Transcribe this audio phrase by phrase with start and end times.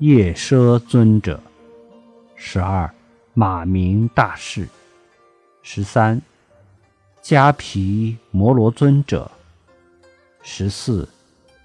[0.00, 1.38] 夜奢尊者；
[2.34, 2.90] 十二，
[3.34, 4.64] 马明大士；
[5.62, 6.22] 十三，
[7.22, 9.30] 迦毗摩罗尊者；
[10.42, 11.06] 十四，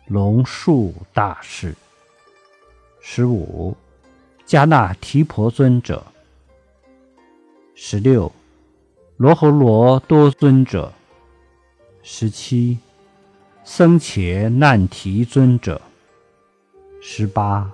[0.07, 1.71] 龙树大士；
[2.99, 3.73] 十五，
[4.45, 6.03] 迦那提婆尊者；
[7.73, 8.29] 十六，
[9.15, 10.91] 罗侯罗多尊者。
[12.03, 12.79] 十七，
[13.63, 15.79] 僧伽难提尊者；
[17.01, 17.71] 十八，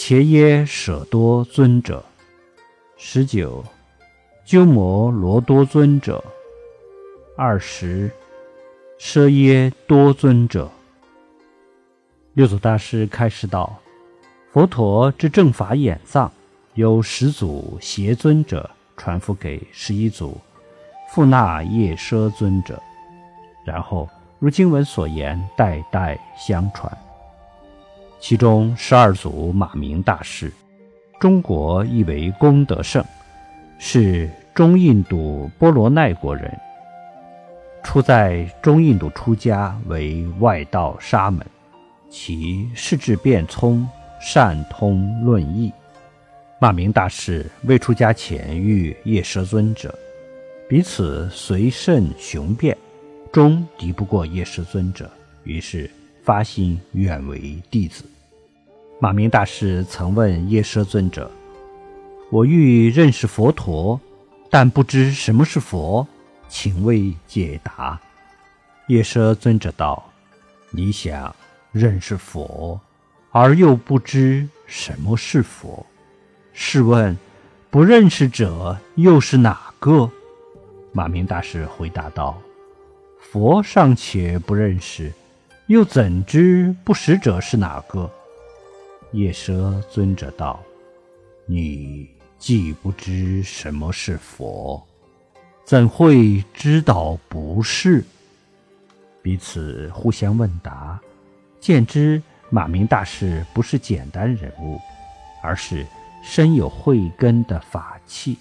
[0.00, 2.00] 伽耶舍多尊者；
[2.96, 3.64] 十九，
[4.44, 6.22] 鸠摩罗多尊者；
[7.36, 8.08] 二十，
[8.96, 10.70] 舍耶多尊者。
[12.34, 13.76] 六祖大师开示道
[14.54, 16.30] ：“佛陀之正法眼藏，
[16.74, 20.40] 由十祖邪尊者传付给十一祖
[21.10, 22.80] 富那夜奢尊者。”
[23.66, 26.96] 然后，如经文所言，代代相传。
[28.20, 30.52] 其中十二祖马明大师，
[31.20, 33.04] 中国译为功德圣，
[33.78, 36.52] 是中印度波罗奈国人。
[37.84, 41.46] 初在中印度出家为外道沙门，
[42.10, 43.88] 其事智辩聪，
[44.20, 45.72] 善通论义。
[46.60, 49.96] 马明大师未出家前遇夜奢尊者，
[50.68, 52.76] 彼此随甚雄辩。
[53.30, 55.08] 终敌不过叶师尊者，
[55.44, 55.88] 于是
[56.28, 58.04] 发心愿为弟子。
[59.00, 61.30] 马明大师曾问叶师尊者
[62.30, 63.98] ：“我欲认识佛陀，
[64.50, 66.06] 但不知什么是佛，
[66.46, 67.98] 请为解答。”
[68.88, 70.04] 叶师尊者道
[70.68, 71.34] ：“你想
[71.72, 72.78] 认识佛，
[73.30, 75.86] 而又不知什么是佛，
[76.52, 77.16] 试问
[77.70, 80.10] 不认识者又是哪个？”
[80.92, 82.38] 马明大师回答道。
[83.18, 85.10] 佛尚且不认识，
[85.68, 88.10] 又怎知不识者是哪个？
[89.12, 90.62] 夜奢尊者道
[91.44, 92.08] ：“你
[92.38, 94.82] 既不知什么是佛，
[95.66, 98.02] 怎会知道不是？”
[99.20, 100.98] 彼此互相问答，
[101.60, 104.80] 见知马明大师不是简单人物，
[105.42, 105.86] 而是
[106.22, 108.38] 深有慧根的法器，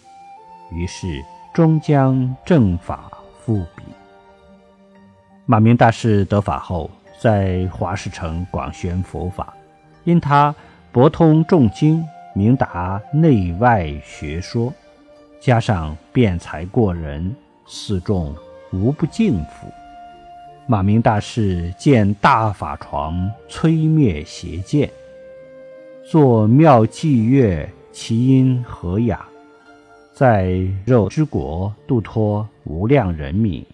[0.72, 1.22] 于是
[1.54, 3.12] 终将正法
[3.44, 3.84] 复彼。
[5.46, 6.90] 马明大师得法后，
[7.20, 9.54] 在华氏城广宣佛法，
[10.04, 10.54] 因他
[10.92, 12.06] 博通众经，
[12.36, 14.72] 明达内外学说，
[15.40, 17.36] 加上辩才过人，
[17.66, 18.36] 四众
[18.72, 19.68] 无不敬服。
[20.68, 24.88] 马明大师见大法床摧灭邪见，
[26.10, 29.26] 作妙伎乐，其音和雅，
[30.14, 33.66] 在肉之国度脱无量人民。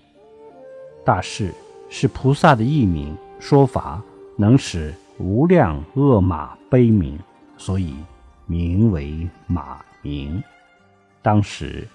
[1.04, 1.54] 大士。
[1.96, 3.16] 是菩萨的艺名，
[3.46, 4.02] 说法
[4.38, 7.20] 能使无量恶马悲鸣，
[7.58, 7.94] 所以
[8.46, 10.42] 名为马名。
[11.22, 11.86] 当时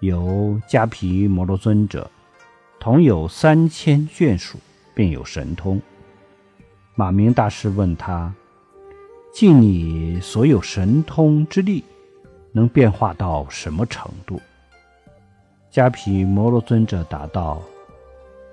[0.00, 2.10] 有迦毗摩罗尊者，
[2.80, 4.58] 同有三千眷属，
[4.92, 5.80] 并有神通。
[6.96, 8.34] 马明大师问他
[9.32, 11.84] ：“尽你所有神通之力，
[12.50, 14.40] 能变化到什么程度？”
[15.72, 17.62] 迦毗摩罗尊者答道。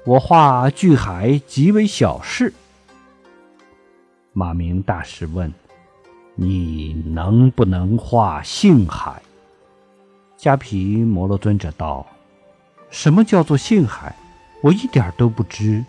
[0.05, 2.53] 我画巨海极为小事。
[4.31, 5.53] 马明大师问
[6.35, 9.21] ：“你能不能画性海？”
[10.39, 12.07] 迦毗摩罗尊者道
[12.89, 14.15] ：“什么叫做性海？
[14.63, 15.84] 我一点都不知，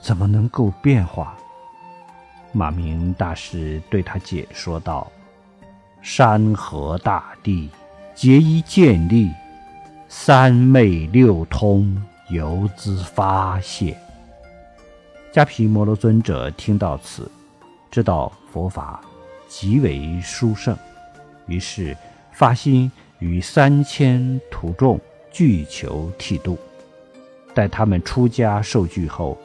[0.00, 1.36] 怎么能够变化？”
[2.52, 5.10] 马明大师对他解说道
[6.00, 7.68] ：“山河大地，
[8.14, 9.30] 皆依建立，
[10.08, 13.96] 三昧六通。”由兹发泄。
[15.32, 17.30] 迦毗摩罗尊者听到此，
[17.90, 19.00] 知道佛法
[19.48, 20.76] 极为殊胜，
[21.46, 21.96] 于是
[22.32, 24.98] 发心与三千徒众
[25.30, 26.58] 具求剃度。
[27.54, 29.36] 待他们出家受具后，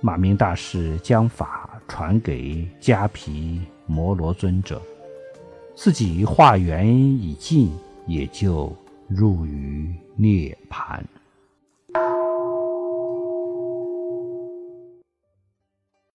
[0.00, 4.80] 马明大师将法传给迦毗摩罗尊者，
[5.74, 7.70] 自己化缘已尽，
[8.06, 8.74] 也就
[9.08, 11.04] 入于涅盘。